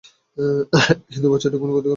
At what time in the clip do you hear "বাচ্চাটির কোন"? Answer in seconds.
1.31-1.69